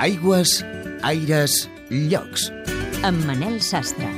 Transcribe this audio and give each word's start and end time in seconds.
Aigües, 0.00 0.64
aires, 1.04 1.68
llocs. 1.90 2.46
Amb 3.04 3.20
Manel 3.28 3.58
Sastre. 3.60 4.08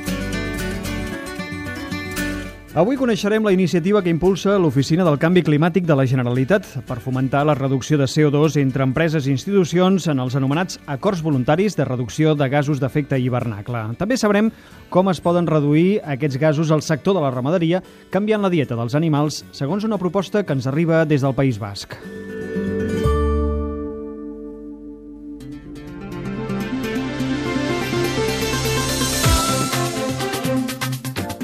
Avui 2.79 2.95
coneixerem 2.95 3.43
la 3.43 3.51
iniciativa 3.51 3.99
que 3.99 4.09
impulsa 4.09 4.55
l'Oficina 4.63 5.03
del 5.03 5.19
Canvi 5.19 5.43
Climàtic 5.43 5.83
de 5.83 5.97
la 5.99 6.07
Generalitat 6.07 6.69
per 6.87 7.01
fomentar 7.03 7.43
la 7.43 7.57
reducció 7.59 7.99
de 7.99 8.07
CO2 8.07 8.55
entre 8.63 8.87
empreses 8.87 9.27
i 9.27 9.35
institucions 9.35 10.07
en 10.07 10.23
els 10.23 10.39
anomenats 10.39 10.79
acords 10.87 11.19
voluntaris 11.21 11.75
de 11.75 11.83
reducció 11.91 12.31
de 12.31 12.47
gasos 12.47 12.79
d'efecte 12.79 13.19
hivernacle. 13.19 13.83
També 13.99 14.15
sabrem 14.15 14.53
com 14.87 15.11
es 15.11 15.19
poden 15.19 15.51
reduir 15.51 15.99
aquests 16.15 16.39
gasos 16.39 16.71
al 16.71 16.81
sector 16.81 17.19
de 17.19 17.27
la 17.27 17.35
ramaderia 17.35 17.83
canviant 18.09 18.47
la 18.47 18.55
dieta 18.55 18.79
dels 18.79 18.95
animals 18.95 19.43
segons 19.51 19.83
una 19.83 19.99
proposta 19.99 20.47
que 20.47 20.55
ens 20.55 20.71
arriba 20.71 21.03
des 21.03 21.27
del 21.27 21.35
País 21.35 21.59
Basc. 21.59 21.99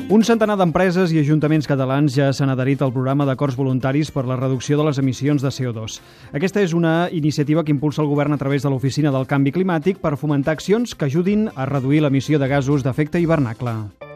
Un 0.10 0.24
centenar 0.26 0.56
d'empreses 0.58 1.12
i 1.14 1.20
ajuntaments 1.22 1.68
catalans 1.70 2.16
ja 2.18 2.32
s'han 2.34 2.50
adherit 2.50 2.82
al 2.82 2.90
programa 2.96 3.28
d'acords 3.30 3.54
voluntaris 3.54 4.10
per 4.10 4.24
la 4.26 4.40
reducció 4.40 4.80
de 4.80 4.88
les 4.88 4.98
emissions 4.98 5.46
de 5.46 5.52
CO2. 5.54 6.00
Aquesta 6.34 6.66
és 6.66 6.74
una 6.74 7.12
iniciativa 7.14 7.62
que 7.64 7.76
impulsa 7.76 8.02
el 8.02 8.10
govern 8.10 8.34
a 8.34 8.42
través 8.42 8.66
de 8.66 8.74
l'Oficina 8.74 9.14
del 9.14 9.30
Canvi 9.30 9.54
Climàtic 9.54 10.02
per 10.02 10.18
fomentar 10.18 10.58
accions 10.58 10.98
que 10.98 11.06
ajudin 11.06 11.52
a 11.54 11.70
reduir 11.70 12.02
l'emissió 12.02 12.42
de 12.42 12.50
gasos 12.50 12.82
d'efecte 12.82 13.22
hivernacle. 13.22 14.09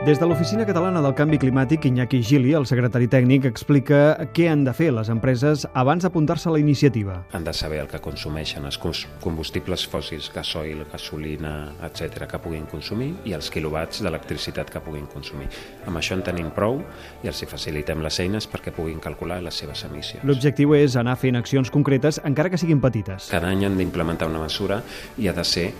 Des 0.00 0.16
de 0.18 0.24
l'Oficina 0.24 0.64
Catalana 0.64 1.02
del 1.04 1.12
Canvi 1.12 1.36
Climàtic, 1.36 1.84
Iñaki 1.84 2.22
Gili, 2.24 2.54
el 2.56 2.64
secretari 2.64 3.04
tècnic, 3.12 3.44
explica 3.44 4.14
què 4.32 4.46
han 4.48 4.62
de 4.64 4.72
fer 4.72 4.86
les 4.96 5.10
empreses 5.12 5.66
abans 5.76 6.06
d'apuntar-se 6.06 6.48
a 6.48 6.54
la 6.54 6.62
iniciativa. 6.62 7.18
Han 7.36 7.44
de 7.44 7.52
saber 7.52 7.82
el 7.82 7.90
que 7.90 8.00
consumeixen 8.00 8.64
els 8.64 8.80
combustibles 8.80 9.84
fòssils, 9.92 10.30
gasoil, 10.32 10.86
gasolina, 10.88 11.52
etc 11.84 12.24
que 12.32 12.40
puguin 12.40 12.64
consumir 12.72 13.10
i 13.28 13.36
els 13.36 13.52
quilowatts 13.52 14.00
d'electricitat 14.00 14.72
que 14.72 14.80
puguin 14.80 15.04
consumir. 15.04 15.50
Amb 15.84 16.00
això 16.00 16.16
en 16.16 16.24
tenim 16.24 16.48
prou 16.56 16.80
i 17.20 17.28
els 17.28 17.44
hi 17.44 17.52
facilitem 17.52 18.00
les 18.00 18.24
eines 18.24 18.48
perquè 18.48 18.72
puguin 18.72 19.04
calcular 19.04 19.42
les 19.44 19.60
seves 19.60 19.84
emissions. 19.84 20.24
L'objectiu 20.24 20.72
és 20.80 20.96
anar 20.96 21.20
fent 21.20 21.36
accions 21.36 21.68
concretes, 21.68 22.24
encara 22.24 22.48
que 22.48 22.56
siguin 22.56 22.80
petites. 22.80 23.28
Cada 23.28 23.52
any 23.52 23.68
han 23.68 23.76
d'implementar 23.76 24.32
una 24.32 24.48
mesura 24.48 24.80
i 25.20 25.28
ha 25.28 25.36
de 25.36 25.44
ser 25.44 25.72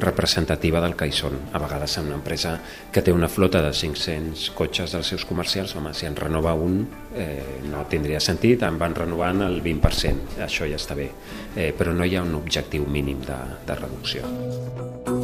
representativa 0.00 0.80
del 0.82 0.96
que 0.98 1.08
hi 1.08 1.14
són. 1.14 1.36
A 1.52 1.60
vegades 1.62 1.98
en 1.98 2.10
una 2.10 2.18
empresa 2.18 2.56
que 2.92 3.02
té 3.02 3.12
una 3.14 3.28
flota 3.28 3.62
de 3.64 3.72
500 3.74 4.48
cotxes 4.58 4.94
dels 4.96 5.12
seus 5.14 5.26
comercials, 5.28 5.76
home, 5.76 5.94
si 5.94 6.08
en 6.08 6.16
renova 6.16 6.54
un 6.54 6.80
eh, 7.14 7.60
no 7.70 7.84
tindria 7.90 8.20
sentit, 8.20 8.62
en 8.66 8.78
van 8.80 8.96
renovant 8.96 9.44
el 9.46 9.60
20%, 9.64 10.40
això 10.44 10.68
ja 10.70 10.80
està 10.80 10.98
bé, 10.98 11.10
eh, 11.56 11.70
però 11.76 11.94
no 11.94 12.06
hi 12.06 12.16
ha 12.16 12.24
un 12.26 12.34
objectiu 12.40 12.86
mínim 12.86 13.22
de, 13.26 13.38
de 13.66 13.78
reducció. 13.82 15.23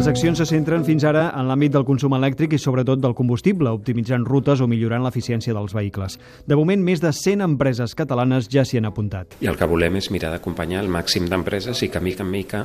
Les 0.00 0.08
accions 0.08 0.38
se 0.40 0.46
centren 0.48 0.80
fins 0.80 1.04
ara 1.04 1.26
en 1.36 1.44
l'àmbit 1.44 1.74
del 1.74 1.82
consum 1.84 2.14
elèctric 2.16 2.54
i 2.56 2.58
sobretot 2.62 3.02
del 3.02 3.12
combustible, 3.12 3.68
optimitzant 3.76 4.22
rutes 4.24 4.62
o 4.64 4.66
millorant 4.66 5.02
l'eficiència 5.04 5.52
dels 5.52 5.74
vehicles. 5.76 6.14
De 6.48 6.56
moment, 6.56 6.80
més 6.80 7.02
de 7.04 7.10
100 7.12 7.44
empreses 7.44 7.92
catalanes 7.98 8.46
ja 8.48 8.62
s'hi 8.64 8.78
han 8.80 8.88
apuntat. 8.88 9.34
I 9.44 9.50
el 9.50 9.58
que 9.60 9.66
volem 9.68 9.98
és 10.00 10.08
mirar 10.08 10.30
d'acompanyar 10.32 10.80
el 10.80 10.88
màxim 10.88 11.26
d'empreses 11.28 11.82
i 11.84 11.90
que 11.92 12.00
mica 12.00 12.24
en 12.24 12.30
mica 12.32 12.62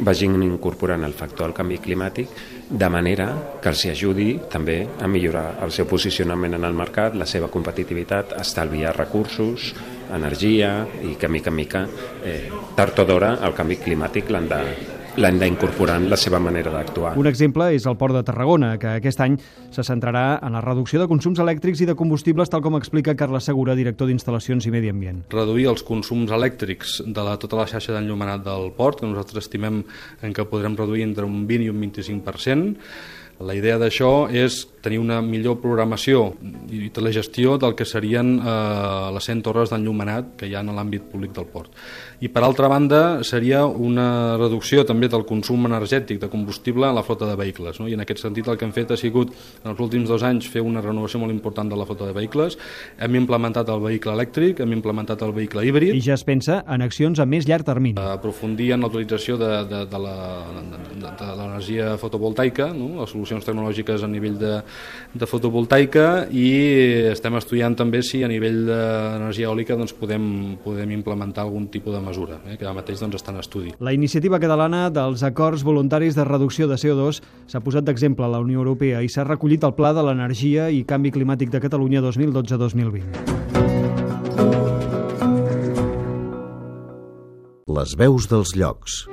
vagin 0.00 0.38
incorporant 0.40 1.04
el 1.04 1.12
factor 1.12 1.50
del 1.50 1.56
canvi 1.58 1.76
climàtic 1.84 2.32
de 2.70 2.88
manera 2.88 3.26
que 3.60 3.68
els 3.74 3.84
ajudi 3.90 4.30
també 4.48 4.78
a 5.04 5.10
millorar 5.10 5.58
el 5.66 5.74
seu 5.76 5.84
posicionament 5.84 6.56
en 6.56 6.64
el 6.64 6.78
mercat, 6.78 7.12
la 7.12 7.26
seva 7.28 7.50
competitivitat, 7.52 8.32
estalviar 8.40 8.94
recursos, 8.96 9.74
energia 10.16 10.72
i 11.04 11.12
que 11.20 11.28
mica 11.28 11.52
en 11.52 11.60
mica, 11.60 11.84
eh, 12.24 12.48
tard 12.74 13.04
o 13.04 13.04
d'hora, 13.04 13.34
el 13.44 13.52
canvi 13.52 13.76
climàtic 13.84 14.32
l'han 14.32 14.48
de, 14.48 14.62
l'han 15.16 15.38
d'incorporar 15.40 15.96
en 15.98 16.08
la 16.10 16.16
seva 16.20 16.38
manera 16.42 16.70
d'actuar. 16.74 17.16
Un 17.18 17.26
exemple 17.26 17.70
és 17.74 17.86
el 17.90 17.96
Port 17.98 18.14
de 18.14 18.22
Tarragona, 18.26 18.74
que 18.78 18.94
aquest 19.00 19.20
any 19.24 19.36
se 19.74 19.84
centrarà 19.86 20.38
en 20.46 20.54
la 20.54 20.62
reducció 20.64 21.00
de 21.00 21.08
consums 21.10 21.40
elèctrics 21.42 21.82
i 21.82 21.88
de 21.88 21.96
combustibles, 21.98 22.50
tal 22.52 22.62
com 22.62 22.78
explica 22.78 23.16
Carles 23.18 23.48
Segura, 23.50 23.74
director 23.78 24.10
d'Instal·lacions 24.10 24.66
i 24.66 24.74
Medi 24.74 24.92
Ambient. 24.92 25.24
Reduir 25.34 25.68
els 25.72 25.84
consums 25.86 26.30
elèctrics 26.34 27.00
de 27.06 27.24
la, 27.26 27.36
tota 27.42 27.58
la 27.58 27.68
xarxa 27.70 27.96
d'enllumenat 27.96 28.44
del 28.46 28.70
port, 28.76 29.00
que 29.00 29.08
nosaltres 29.08 29.46
estimem 29.46 29.82
en 30.22 30.36
què 30.36 30.46
podrem 30.48 30.78
reduir 30.78 31.08
entre 31.08 31.26
un 31.26 31.42
20 31.48 31.66
i 31.66 31.72
un 31.72 31.82
25%, 31.88 32.76
la 33.40 33.54
idea 33.56 33.78
d'això 33.80 34.28
és 34.36 34.66
tenir 34.84 34.98
una 35.00 35.22
millor 35.24 35.62
programació 35.62 36.34
i 36.70 36.90
telegestió 36.94 37.56
del 37.58 37.74
que 37.74 37.84
serien 37.84 38.38
eh, 38.38 39.10
les 39.14 39.26
100 39.26 39.42
torres 39.46 39.72
d'enllumenat 39.72 40.36
que 40.38 40.48
hi 40.48 40.54
ha 40.54 40.62
en 40.64 40.72
l'àmbit 40.74 41.10
públic 41.10 41.34
del 41.36 41.48
port. 41.50 41.74
I 42.20 42.28
per 42.28 42.42
altra 42.44 42.68
banda 42.68 43.24
seria 43.24 43.64
una 43.64 44.36
reducció 44.36 44.84
també 44.84 45.08
del 45.08 45.24
consum 45.24 45.64
energètic 45.66 46.20
de 46.20 46.28
combustible 46.28 46.86
a 46.86 46.92
la 46.92 47.02
flota 47.02 47.24
de 47.28 47.36
vehicles. 47.38 47.80
No? 47.80 47.88
I 47.88 47.96
en 47.96 48.04
aquest 48.04 48.20
sentit 48.26 48.48
el 48.48 48.58
que 48.60 48.66
hem 48.68 48.74
fet 48.76 48.92
ha 48.92 48.98
sigut 49.00 49.32
en 49.64 49.70
els 49.72 49.80
últims 49.80 50.08
dos 50.10 50.22
anys 50.26 50.48
fer 50.52 50.60
una 50.60 50.82
renovació 50.84 51.22
molt 51.22 51.32
important 51.32 51.70
de 51.72 51.78
la 51.80 51.86
flota 51.88 52.10
de 52.10 52.16
vehicles. 52.16 52.58
Hem 53.00 53.16
implementat 53.22 53.72
el 53.72 53.80
vehicle 53.80 54.12
elèctric, 54.12 54.60
hem 54.60 54.76
implementat 54.76 55.24
el 55.24 55.32
vehicle 55.36 55.64
híbrid. 55.64 55.94
I 55.96 56.04
ja 56.04 56.18
es 56.18 56.26
pensa 56.28 56.60
en 56.68 56.84
accions 56.84 57.20
a 57.20 57.26
més 57.26 57.48
llarg 57.48 57.64
termini. 57.64 57.96
Aprofundir 58.00 58.72
en 58.76 58.84
l'utilització 58.84 59.38
de, 59.40 59.50
de, 59.70 59.82
de 59.88 60.02
l'energia 60.04 61.96
fotovoltaica, 62.00 62.68
no? 62.76 63.00
les 63.00 63.16
solucions 63.16 63.48
tecnològiques 63.48 64.04
a 64.04 64.12
nivell 64.12 64.36
de, 64.40 64.58
de 65.16 65.30
fotovoltaica 65.30 66.06
i 66.28 66.59
estem 67.10 67.36
estudiant 67.38 67.74
també 67.78 68.02
si 68.06 68.22
a 68.24 68.28
nivell 68.30 68.62
d'energia 68.68 69.48
eòlica 69.50 69.76
doncs, 69.78 69.92
podem, 69.96 70.56
podem 70.64 70.94
implementar 70.96 71.44
algun 71.44 71.68
tipus 71.72 71.94
de 71.96 72.00
mesura, 72.04 72.40
eh, 72.46 72.56
que 72.56 72.64
ara 72.66 72.74
mateix 72.76 73.02
doncs, 73.02 73.16
està 73.20 73.34
en 73.34 73.40
estudi. 73.42 73.74
La 73.80 73.92
iniciativa 73.96 74.40
catalana 74.42 74.90
dels 74.94 75.22
acords 75.26 75.64
voluntaris 75.66 76.14
de 76.16 76.24
reducció 76.24 76.68
de 76.70 76.78
CO2 76.80 77.20
s'ha 77.50 77.60
posat 77.64 77.84
d'exemple 77.84 78.24
a 78.26 78.32
la 78.36 78.40
Unió 78.40 78.62
Europea 78.62 79.02
i 79.02 79.08
s'ha 79.10 79.24
recollit 79.26 79.64
al 79.64 79.74
Pla 79.74 79.92
de 79.96 80.06
l'Energia 80.06 80.70
i 80.70 80.84
Canvi 80.84 81.10
Climàtic 81.14 81.50
de 81.50 81.60
Catalunya 81.60 82.00
2012-2020. 82.06 83.40
Les 87.70 87.94
veus 87.96 88.26
dels 88.26 88.56
llocs. 88.58 89.09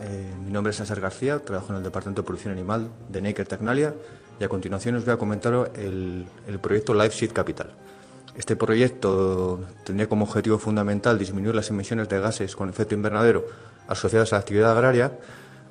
Eh, 0.00 0.34
mi 0.44 0.50
nombre 0.50 0.70
es 0.70 0.76
César 0.76 1.00
García, 1.00 1.38
trabajo 1.38 1.70
en 1.70 1.78
el 1.78 1.82
Departamento 1.82 2.22
de 2.22 2.26
Producción 2.26 2.52
Animal 2.52 2.90
de 3.08 3.22
Naker 3.22 3.46
Tecnalia 3.46 3.94
y 4.38 4.44
a 4.44 4.48
continuación 4.48 4.96
os 4.96 5.04
voy 5.04 5.14
a 5.14 5.16
comentar 5.16 5.70
el, 5.74 6.26
proyecto 6.60 6.94
Life 6.94 7.28
Capital. 7.28 7.70
Este 8.36 8.56
proyecto 8.56 9.60
tendría 9.84 10.08
como 10.08 10.24
objetivo 10.24 10.58
fundamental 10.58 11.18
disminuir 11.18 11.54
las 11.54 11.70
emisiones 11.70 12.08
de 12.08 12.20
gases 12.20 12.54
con 12.54 12.68
efecto 12.68 12.94
invernadero 12.94 13.46
asociadas 13.88 14.32
a 14.32 14.36
la 14.36 14.40
actividad 14.40 14.72
agraria 14.72 15.12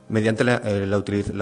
mediante 0.09 0.43
la, 0.43 0.61
eh, 0.63 0.89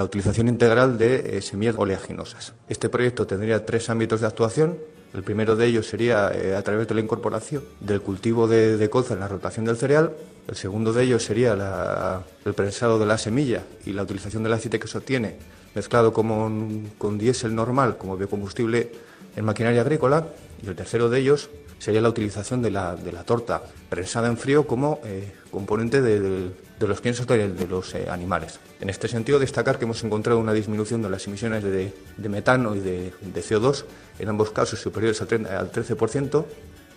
utilización 0.03 0.47
integral 0.47 0.97
de 0.97 1.37
eh, 1.37 1.41
semillas 1.41 1.75
oleaginosas. 1.77 2.53
Este 2.67 2.89
proyecto 2.89 3.25
tendría 3.25 3.65
tres 3.65 3.89
ámbitos 3.89 4.21
de 4.21 4.27
actuación. 4.27 4.77
El 5.15 5.23
primero 5.23 5.55
de 5.55 5.65
ellos 5.65 5.87
sería 5.87 6.29
eh, 6.33 6.55
a 6.55 6.61
través 6.61 6.89
de 6.89 6.93
la 6.93 6.99
incorporación 6.99 7.63
del 7.79 8.01
cultivo 8.01 8.47
de, 8.49 8.75
de 8.75 8.89
colza 8.89 9.13
en 9.13 9.21
la 9.21 9.29
rotación 9.29 9.63
del 9.63 9.77
cereal. 9.77 10.11
El 10.47 10.55
segundo 10.57 10.91
de 10.91 11.03
ellos 11.03 11.23
sería 11.23 11.55
la, 11.55 12.23
el 12.43 12.53
prensado 12.53 12.99
de 12.99 13.05
la 13.05 13.17
semilla 13.17 13.63
y 13.85 13.93
la 13.93 14.03
utilización 14.03 14.43
del 14.43 14.51
aceite 14.51 14.77
que 14.77 14.87
se 14.87 14.97
obtiene 14.97 15.37
mezclado 15.75 16.13
con, 16.13 16.91
con 16.97 17.17
diésel 17.17 17.53
normal 17.53 17.97
como 17.97 18.17
biocombustible 18.17 18.91
en 19.35 19.45
maquinaria 19.45 19.81
agrícola. 19.81 20.27
Y 20.63 20.67
el 20.67 20.75
tercero 20.75 21.09
de 21.09 21.19
ellos 21.19 21.49
sería 21.79 22.01
la 22.01 22.09
utilización 22.09 22.61
de 22.61 22.71
la, 22.71 22.95
de 22.95 23.11
la 23.11 23.23
torta 23.23 23.61
prensada 23.89 24.27
en 24.27 24.37
frío 24.37 24.65
como 24.65 24.99
eh, 25.03 25.33
componente 25.51 26.01
de, 26.01 26.51
los 26.79 27.01
piensos 27.01 27.27
de, 27.27 27.67
los 27.69 27.93
eh, 27.93 28.07
animales. 28.09 28.59
En 28.79 28.89
este 28.89 29.07
sentido, 29.07 29.39
destacar 29.39 29.77
que 29.77 29.85
hemos 29.85 30.03
encontrado 30.03 30.39
una 30.39 30.53
disminución 30.53 31.01
de 31.01 31.09
las 31.09 31.27
emisiones 31.27 31.63
de, 31.63 31.93
metano 32.29 32.75
y 32.75 32.79
de, 32.79 33.11
CO2, 33.35 33.85
en 34.19 34.29
ambos 34.29 34.51
casos 34.51 34.79
superiores 34.79 35.21
al, 35.21 35.27
30, 35.27 35.59
al 35.59 35.71
13%, 35.71 36.45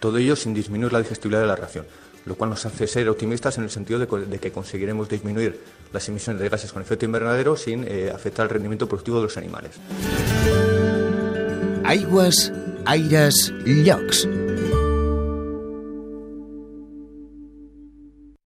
todo 0.00 0.18
ello 0.18 0.36
sin 0.36 0.54
disminuir 0.54 0.92
la 0.92 1.00
digestibilidad 1.00 1.42
de 1.42 1.48
la 1.48 1.56
ración 1.56 1.84
lo 2.28 2.34
cual 2.34 2.50
nos 2.50 2.64
hace 2.66 2.86
ser 2.86 3.08
optimistas 3.08 3.56
en 3.58 3.64
el 3.64 3.70
sentido 3.70 3.98
de, 3.98 4.38
que 4.38 4.52
conseguiremos 4.52 5.08
disminuir 5.08 5.58
las 5.92 6.08
emisiones 6.08 6.42
de 6.42 6.48
gases 6.48 6.72
con 6.72 6.82
efecto 6.82 7.06
invernadero 7.06 7.56
sin 7.56 7.84
eh, 7.88 8.12
afectar 8.14 8.44
el 8.44 8.50
rendimiento 8.50 8.86
productivo 8.86 9.16
de 9.16 9.22
los 9.24 9.36
animales. 9.38 9.72
Aigües, 11.84 12.52
aires, 12.84 13.52
llocs. 13.64 14.28